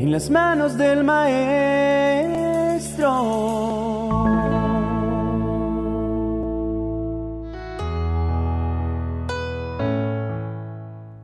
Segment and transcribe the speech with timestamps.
[0.00, 1.50] en las manos del maestro.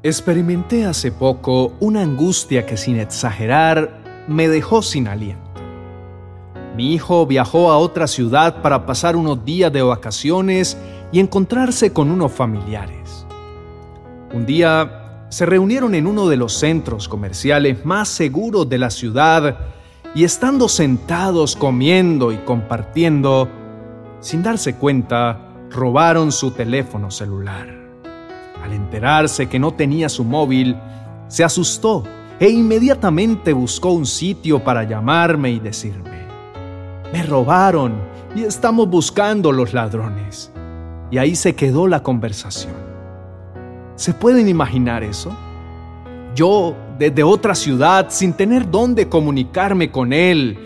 [0.02, 5.40] Experimenté hace poco una angustia que sin exagerar me dejó sin aliento.
[6.76, 10.76] Mi hijo viajó a otra ciudad para pasar unos días de vacaciones
[11.12, 13.26] y encontrarse con unos familiares.
[14.34, 19.58] Un día se reunieron en uno de los centros comerciales más seguros de la ciudad
[20.14, 23.48] y estando sentados comiendo y compartiendo,
[24.20, 25.38] sin darse cuenta,
[25.70, 27.68] robaron su teléfono celular.
[28.62, 30.76] Al enterarse que no tenía su móvil,
[31.28, 32.04] se asustó
[32.38, 36.26] e inmediatamente buscó un sitio para llamarme y decirme,
[37.12, 37.94] me robaron
[38.34, 40.52] y estamos buscando los ladrones.
[41.10, 42.95] Y ahí se quedó la conversación.
[43.96, 45.34] ¿Se pueden imaginar eso?
[46.34, 50.58] Yo, desde otra ciudad, sin tener dónde comunicarme con él,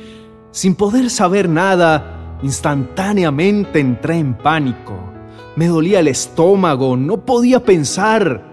[0.51, 4.98] sin poder saber nada, instantáneamente entré en pánico.
[5.55, 8.48] Me dolía el estómago, no podía pensar.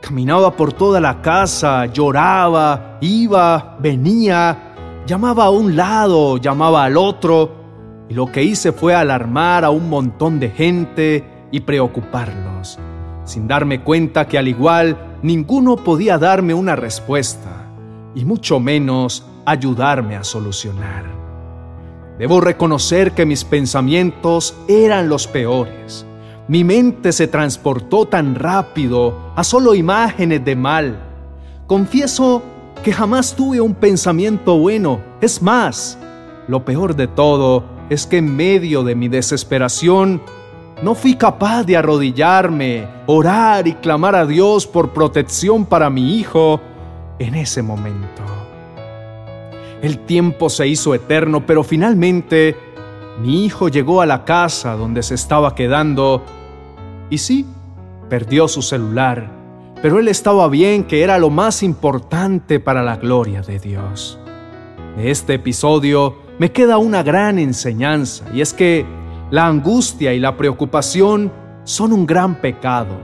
[0.00, 4.74] Caminaba por toda la casa, lloraba, iba, venía,
[5.06, 7.54] llamaba a un lado, llamaba al otro,
[8.08, 12.78] y lo que hice fue alarmar a un montón de gente y preocuparlos,
[13.28, 17.70] sin darme cuenta que al igual ninguno podía darme una respuesta,
[18.14, 21.04] y mucho menos ayudarme a solucionar.
[22.18, 26.06] Debo reconocer que mis pensamientos eran los peores.
[26.48, 30.98] Mi mente se transportó tan rápido a solo imágenes de mal.
[31.66, 32.42] Confieso
[32.82, 35.00] que jamás tuve un pensamiento bueno.
[35.20, 35.98] Es más,
[36.48, 40.22] lo peor de todo es que en medio de mi desesperación
[40.82, 46.60] no fui capaz de arrodillarme, orar y clamar a Dios por protección para mi hijo
[47.18, 48.22] en ese momento.
[49.82, 52.56] El tiempo se hizo eterno, pero finalmente
[53.20, 56.22] mi hijo llegó a la casa donde se estaba quedando
[57.10, 57.46] y sí,
[58.08, 59.30] perdió su celular,
[59.82, 64.18] pero él estaba bien, que era lo más importante para la gloria de Dios.
[64.96, 68.84] De este episodio me queda una gran enseñanza y es que
[69.30, 71.32] la angustia y la preocupación
[71.64, 72.96] son un gran pecado,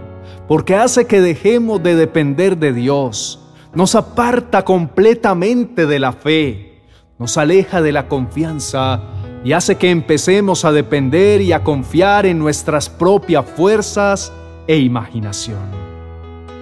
[0.48, 3.40] porque hace que dejemos de depender de Dios,
[3.74, 6.82] nos aparta completamente de la fe,
[7.18, 9.02] nos aleja de la confianza
[9.44, 14.32] y hace que empecemos a depender y a confiar en nuestras propias fuerzas
[14.66, 15.84] e imaginación.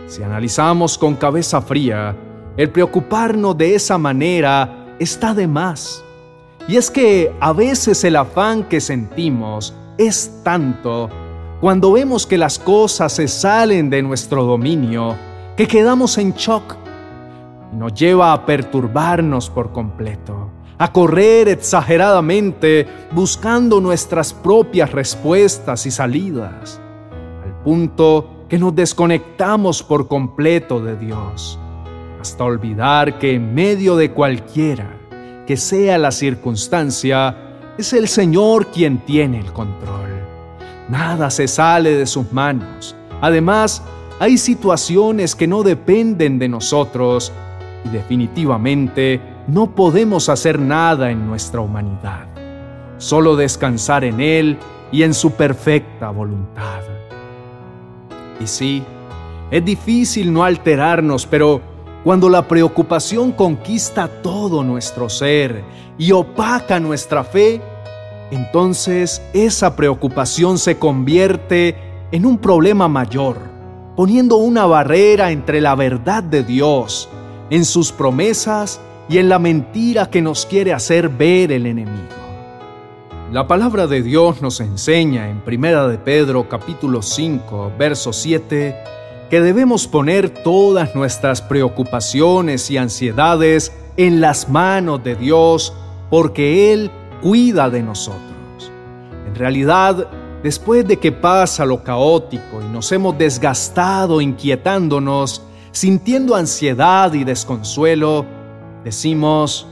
[0.08, 2.16] Si analizamos con cabeza fría,
[2.56, 6.04] el preocuparnos de esa manera está de más.
[6.68, 11.10] Y es que a veces el afán que sentimos es tanto
[11.60, 15.16] cuando vemos que las cosas se salen de nuestro dominio
[15.56, 16.76] que quedamos en shock
[17.72, 20.50] y nos lleva a perturbarnos por completo
[20.82, 26.80] a correr exageradamente buscando nuestras propias respuestas y salidas,
[27.44, 31.56] al punto que nos desconectamos por completo de Dios,
[32.20, 34.98] hasta olvidar que en medio de cualquiera
[35.46, 37.36] que sea la circunstancia,
[37.78, 40.10] es el Señor quien tiene el control.
[40.88, 42.94] Nada se sale de sus manos.
[43.20, 43.82] Además,
[44.20, 47.32] hay situaciones que no dependen de nosotros
[47.84, 52.26] y definitivamente no podemos hacer nada en nuestra humanidad,
[52.98, 54.58] solo descansar en Él
[54.92, 56.82] y en su perfecta voluntad.
[58.40, 58.82] Y sí,
[59.50, 61.60] es difícil no alterarnos, pero
[62.04, 65.62] cuando la preocupación conquista todo nuestro ser
[65.98, 67.60] y opaca nuestra fe,
[68.30, 71.76] entonces esa preocupación se convierte
[72.10, 73.36] en un problema mayor,
[73.94, 77.08] poniendo una barrera entre la verdad de Dios,
[77.50, 82.22] en sus promesas y en la mentira que nos quiere hacer ver el enemigo.
[83.30, 88.76] La palabra de Dios nos enseña en Primera de Pedro capítulo 5, verso 7,
[89.32, 95.72] que debemos poner todas nuestras preocupaciones y ansiedades en las manos de Dios
[96.10, 96.90] porque Él
[97.22, 98.70] cuida de nosotros.
[99.26, 100.06] En realidad,
[100.42, 105.40] después de que pasa lo caótico y nos hemos desgastado inquietándonos,
[105.70, 108.26] sintiendo ansiedad y desconsuelo,
[108.84, 109.66] Decimos,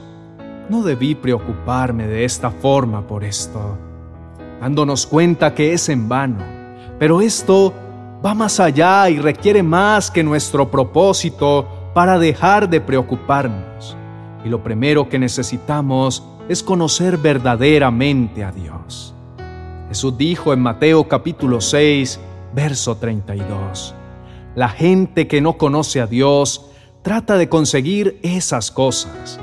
[0.69, 3.77] no debí preocuparme de esta forma por esto,
[4.61, 6.45] dándonos cuenta que es en vano,
[6.99, 7.75] pero esto
[8.25, 13.97] va más allá y requiere más que nuestro propósito para dejar de preocuparnos.
[14.45, 19.15] Y lo primero que necesitamos es conocer verdaderamente a Dios.
[19.89, 22.21] Jesús dijo en Mateo capítulo 6,
[22.55, 23.95] verso 32,
[24.55, 26.67] La gente que no conoce a Dios
[27.03, 29.41] trata de conseguir esas cosas,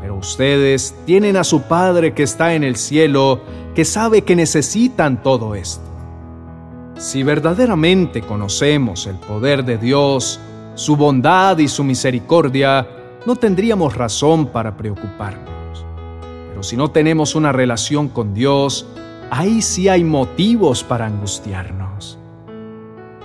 [0.00, 3.40] Pero ustedes tienen a su Padre que está en el cielo,
[3.74, 5.97] que sabe que necesitan todo esto.
[6.98, 10.40] Si verdaderamente conocemos el poder de Dios,
[10.74, 12.88] su bondad y su misericordia,
[13.24, 15.86] no tendríamos razón para preocuparnos.
[16.48, 18.84] Pero si no tenemos una relación con Dios,
[19.30, 22.18] ahí sí hay motivos para angustiarnos.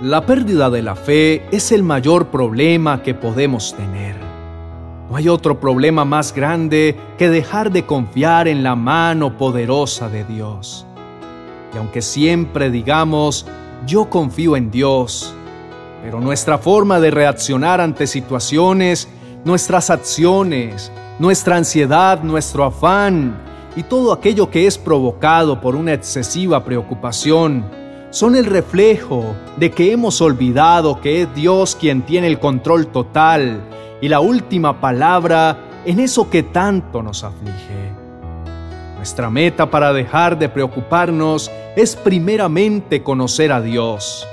[0.04, 4.16] La pérdida de la fe es el mayor problema que podemos tener.
[5.10, 10.26] No hay otro problema más grande que dejar de confiar en la mano poderosa de
[10.26, 10.86] Dios.
[11.74, 13.48] Y aunque siempre digamos,
[13.86, 15.34] yo confío en Dios,
[16.02, 19.08] pero nuestra forma de reaccionar ante situaciones,
[19.46, 23.36] nuestras acciones, nuestra ansiedad, nuestro afán
[23.76, 27.66] y todo aquello que es provocado por una excesiva preocupación,
[28.10, 33.62] son el reflejo de que hemos olvidado que es Dios quien tiene el control total
[34.02, 38.03] y la última palabra en eso que tanto nos aflige.
[39.04, 44.26] Nuestra meta para dejar de preocuparnos es primeramente conocer a Dios.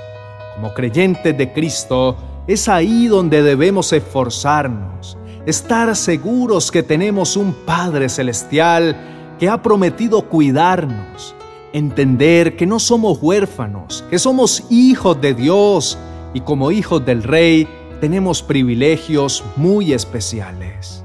[0.55, 2.15] Como creyentes de Cristo,
[2.47, 8.95] es ahí donde debemos esforzarnos, estar seguros que tenemos un Padre Celestial
[9.37, 11.35] que ha prometido cuidarnos,
[11.73, 15.97] entender que no somos huérfanos, que somos hijos de Dios
[16.33, 17.67] y como hijos del Rey
[17.99, 21.00] tenemos privilegios muy especiales.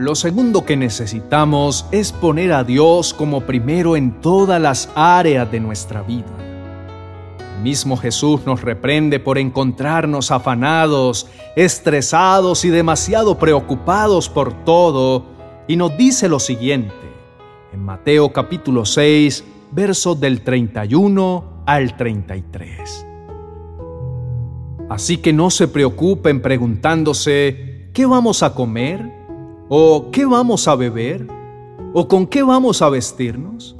[0.00, 5.60] Lo segundo que necesitamos es poner a Dios como primero en todas las áreas de
[5.60, 6.24] nuestra vida.
[7.56, 15.26] El mismo Jesús nos reprende por encontrarnos afanados, estresados y demasiado preocupados por todo
[15.68, 16.94] y nos dice lo siguiente
[17.70, 23.06] en Mateo capítulo 6, versos del 31 al 33.
[24.88, 29.19] Así que no se preocupen preguntándose, ¿qué vamos a comer?
[29.72, 31.28] ¿O qué vamos a beber?
[31.94, 33.76] ¿O con qué vamos a vestirnos?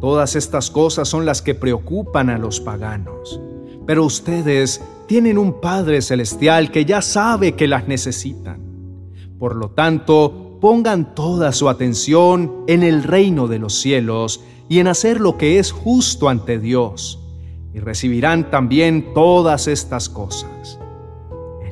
[0.00, 3.40] Todas estas cosas son las que preocupan a los paganos.
[3.86, 8.60] Pero ustedes tienen un Padre Celestial que ya sabe que las necesitan.
[9.38, 14.88] Por lo tanto, pongan toda su atención en el reino de los cielos y en
[14.88, 17.20] hacer lo que es justo ante Dios
[17.72, 20.80] y recibirán también todas estas cosas.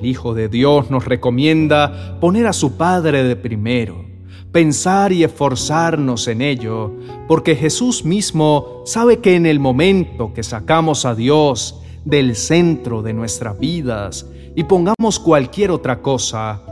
[0.01, 4.07] El Hijo de Dios nos recomienda poner a su Padre de primero,
[4.51, 6.95] pensar y esforzarnos en ello,
[7.29, 13.13] porque Jesús mismo sabe que en el momento que sacamos a Dios del centro de
[13.13, 14.27] nuestras vidas
[14.57, 16.63] y pongamos cualquier otra cosa,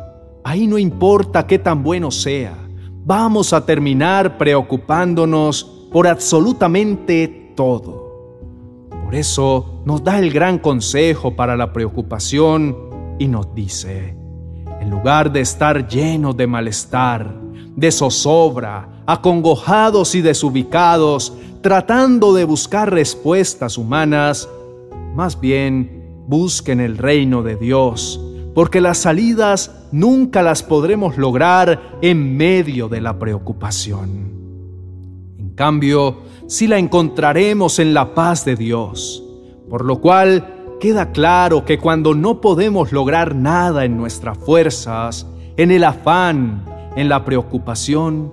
[0.42, 2.56] ahí no importa qué tan bueno sea,
[3.04, 8.08] vamos a terminar preocupándonos por absolutamente todo.
[9.04, 12.87] Por eso nos da el gran consejo para la preocupación
[13.18, 14.16] y nos dice,
[14.80, 17.34] en lugar de estar llenos de malestar,
[17.76, 24.48] de zozobra, acongojados y desubicados, tratando de buscar respuestas humanas,
[25.14, 28.20] más bien busquen el reino de Dios,
[28.54, 34.28] porque las salidas nunca las podremos lograr en medio de la preocupación.
[35.38, 39.24] En cambio, si la encontraremos en la paz de Dios,
[39.68, 45.26] por lo cual queda claro que cuando no podemos lograr nada en nuestras fuerzas,
[45.56, 46.64] en el afán,
[46.96, 48.32] en la preocupación,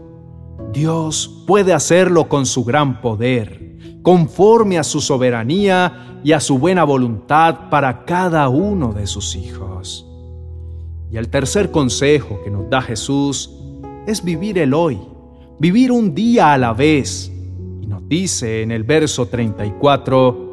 [0.71, 6.83] Dios puede hacerlo con su gran poder, conforme a su soberanía y a su buena
[6.83, 10.07] voluntad para cada uno de sus hijos.
[11.11, 13.51] Y el tercer consejo que nos da Jesús
[14.05, 14.99] es vivir el hoy,
[15.59, 17.31] vivir un día a la vez,
[18.07, 20.44] Dice en el verso 34,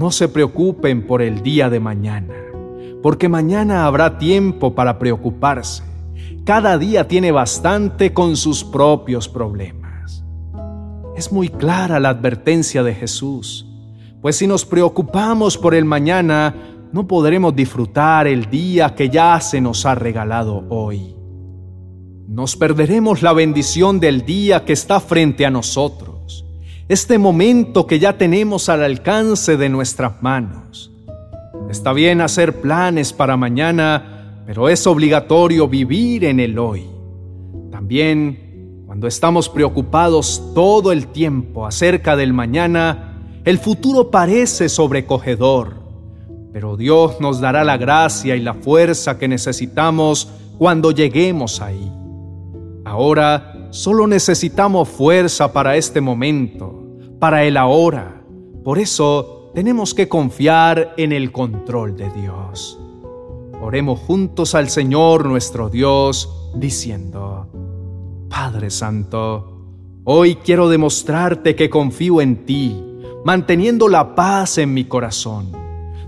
[0.00, 2.34] no se preocupen por el día de mañana,
[3.02, 5.82] porque mañana habrá tiempo para preocuparse.
[6.46, 10.24] Cada día tiene bastante con sus propios problemas.
[11.16, 13.68] Es muy clara la advertencia de Jesús,
[14.22, 16.54] pues si nos preocupamos por el mañana,
[16.92, 21.14] no podremos disfrutar el día que ya se nos ha regalado hoy.
[22.26, 26.19] Nos perderemos la bendición del día que está frente a nosotros
[26.90, 30.90] este momento que ya tenemos al alcance de nuestras manos.
[31.70, 36.88] Está bien hacer planes para mañana, pero es obligatorio vivir en el hoy.
[37.70, 45.74] También, cuando estamos preocupados todo el tiempo acerca del mañana, el futuro parece sobrecogedor,
[46.52, 50.28] pero Dios nos dará la gracia y la fuerza que necesitamos
[50.58, 51.88] cuando lleguemos ahí.
[52.84, 56.79] Ahora solo necesitamos fuerza para este momento
[57.20, 58.22] para el ahora.
[58.64, 62.80] Por eso tenemos que confiar en el control de Dios.
[63.62, 67.46] Oremos juntos al Señor nuestro Dios, diciendo,
[68.28, 69.66] Padre Santo,
[70.04, 72.82] hoy quiero demostrarte que confío en ti,
[73.24, 75.52] manteniendo la paz en mi corazón,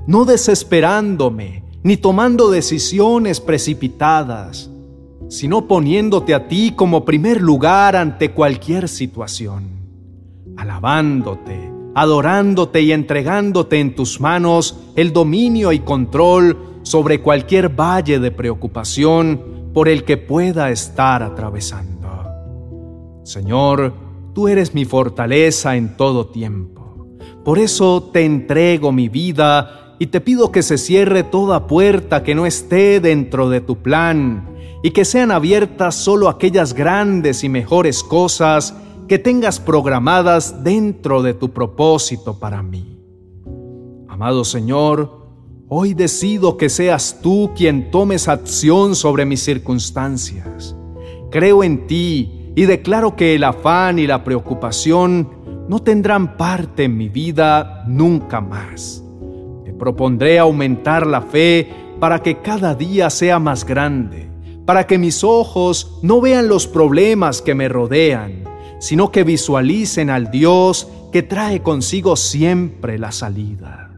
[0.07, 4.71] no desesperándome ni tomando decisiones precipitadas,
[5.28, 9.82] sino poniéndote a ti como primer lugar ante cualquier situación,
[10.62, 18.31] alabándote, adorándote y entregándote en tus manos el dominio y control sobre cualquier valle de
[18.31, 22.09] preocupación por el que pueda estar atravesando.
[23.25, 23.92] Señor,
[24.35, 27.09] tú eres mi fortaleza en todo tiempo.
[27.45, 32.37] Por eso te entrego mi vida y te pido que se cierre toda puerta que
[32.37, 34.49] no esté dentro de tu plan
[34.85, 38.76] y que sean abiertas solo aquellas grandes y mejores cosas
[39.12, 42.99] que tengas programadas dentro de tu propósito para mí.
[44.09, 45.21] Amado Señor,
[45.69, 50.75] Hoy decido que seas tú quien tomes acción sobre mis circunstancias.
[51.31, 55.28] Creo en ti y declaro que el afán y la preocupación
[55.69, 59.04] no tendrán parte en mi vida nunca más.
[59.66, 61.69] Te propondré aumentar la fe
[62.00, 64.31] para que cada día sea más grande,
[64.64, 68.42] para que mis ojos no vean los problemas que me rodean,
[68.83, 73.93] sino que visualicen al Dios que trae consigo siempre la salida.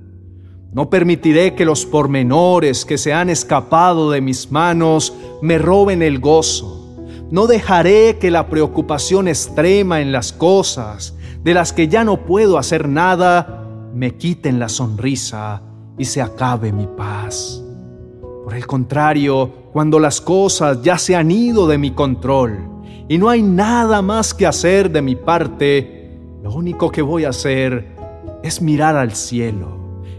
[0.74, 6.18] No permitiré que los pormenores que se han escapado de mis manos me roben el
[6.18, 6.98] gozo.
[7.30, 12.58] No dejaré que la preocupación extrema en las cosas de las que ya no puedo
[12.58, 15.62] hacer nada me quiten la sonrisa
[15.96, 17.62] y se acabe mi paz.
[18.44, 22.73] Por el contrario, cuando las cosas ya se han ido de mi control
[23.08, 27.30] y no hay nada más que hacer de mi parte, lo único que voy a
[27.30, 27.94] hacer
[28.42, 29.74] es mirar al cielo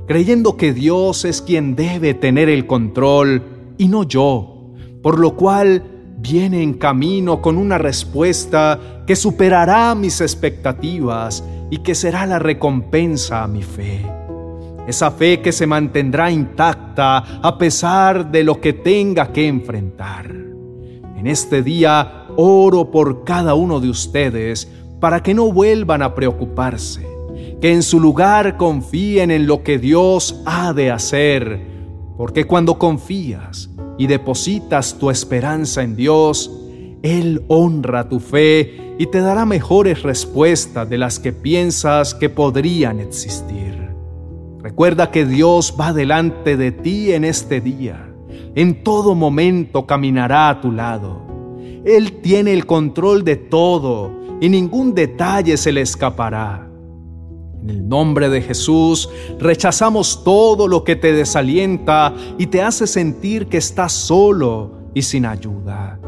[0.06, 3.42] creyendo que Dios es quien debe tener el control
[3.78, 5.84] y no yo, por lo cual
[6.18, 13.44] viene en camino con una respuesta que superará mis expectativas y que será la recompensa
[13.44, 14.06] a mi fe.
[14.88, 20.32] Esa fe que se mantendrá intacta a pesar de lo que tenga que enfrentar.
[21.18, 27.16] En este día oro por cada uno de ustedes para que no vuelvan a preocuparse
[27.62, 31.62] que en su lugar confíen en lo que Dios ha de hacer,
[32.18, 36.52] porque cuando confías y depositas tu esperanza en Dios,
[37.02, 43.00] Él honra tu fe y te dará mejores respuestas de las que piensas que podrían
[43.00, 43.90] existir.
[44.62, 48.10] Recuerda que Dios va delante de ti en este día.
[48.56, 51.25] En todo momento caminará a tu lado.
[51.86, 54.12] Él tiene el control de todo
[54.42, 56.68] y ningún detalle se le escapará.
[57.62, 59.08] En el nombre de Jesús
[59.40, 65.28] rechazamos todo lo que te desalienta y te hace sentir que estás solo y sin
[65.28, 66.00] ayuda.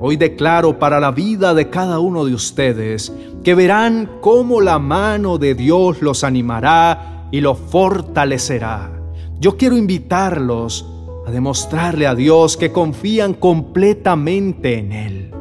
[0.00, 3.12] Hoy declaro para la vida de cada uno de ustedes
[3.44, 8.90] que verán cómo la mano de Dios los animará y los fortalecerá.
[9.38, 10.93] Yo quiero invitarlos
[11.26, 15.34] a demostrarle a Dios que confían completamente en Él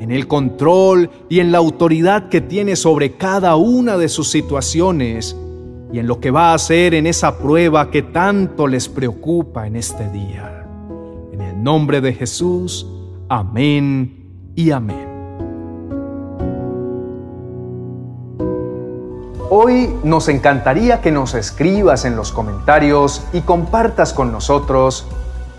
[0.00, 5.36] en el control y en la autoridad que tiene sobre cada una de sus situaciones
[5.92, 9.76] y en lo que va a hacer en esa prueba que tanto les preocupa en
[9.76, 10.66] este día.
[11.32, 12.86] En el nombre de Jesús,
[13.28, 15.15] amén y amén.
[19.58, 25.06] Hoy nos encantaría que nos escribas en los comentarios y compartas con nosotros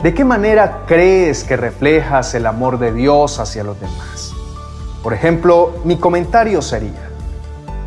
[0.04, 4.34] ¿De qué manera crees que reflejas el amor de Dios hacia los demás?
[5.02, 7.10] Por ejemplo, mi comentario sería,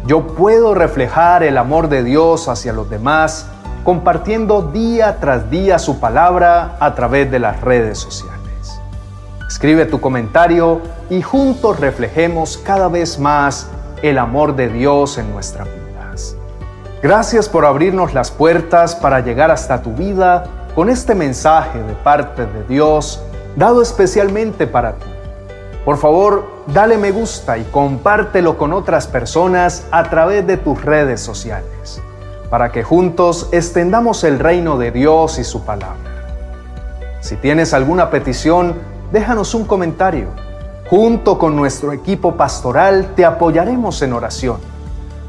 [0.05, 3.47] yo puedo reflejar el amor de Dios hacia los demás
[3.85, 8.81] compartiendo día tras día su palabra a través de las redes sociales.
[9.47, 13.69] Escribe tu comentario y juntos reflejemos cada vez más
[14.03, 15.80] el amor de Dios en nuestras vidas.
[17.03, 22.45] Gracias por abrirnos las puertas para llegar hasta tu vida con este mensaje de parte
[22.45, 23.23] de Dios
[23.57, 25.07] dado especialmente para ti.
[25.83, 31.23] Por favor, dale me gusta y compártelo con otras personas a través de tus redes
[31.23, 32.03] sociales,
[32.51, 35.97] para que juntos extendamos el reino de Dios y su palabra.
[37.21, 38.75] Si tienes alguna petición,
[39.11, 40.29] déjanos un comentario.
[40.91, 44.59] Junto con nuestro equipo pastoral te apoyaremos en oración,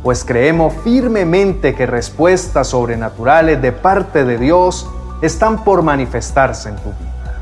[0.03, 4.89] pues creemos firmemente que respuestas sobrenaturales de parte de Dios
[5.21, 7.41] están por manifestarse en tu vida.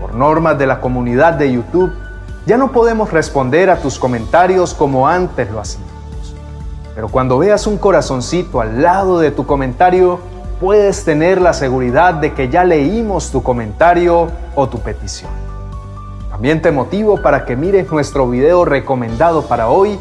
[0.00, 1.92] Por normas de la comunidad de YouTube,
[2.46, 5.88] ya no podemos responder a tus comentarios como antes lo hacíamos.
[6.94, 10.18] Pero cuando veas un corazoncito al lado de tu comentario,
[10.60, 15.30] puedes tener la seguridad de que ya leímos tu comentario o tu petición.
[16.30, 19.98] También te motivo para que mires nuestro video recomendado para hoy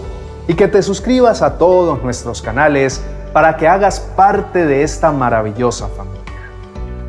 [0.47, 3.01] y que te suscribas a todos nuestros canales
[3.33, 6.17] para que hagas parte de esta maravillosa familia.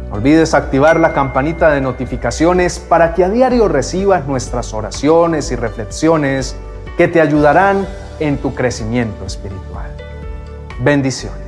[0.08, 5.56] No olvides activar la campanita de notificaciones para que a diario recibas nuestras oraciones y
[5.56, 6.56] reflexiones
[6.96, 7.86] que te ayudarán
[8.18, 9.94] en tu crecimiento espiritual.
[10.80, 11.47] Bendiciones.